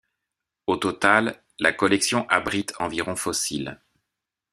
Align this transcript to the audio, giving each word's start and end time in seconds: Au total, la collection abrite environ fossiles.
Au 0.65 0.77
total, 0.77 1.43
la 1.59 1.73
collection 1.73 2.27
abrite 2.27 2.73
environ 2.79 3.15
fossiles. 3.15 3.79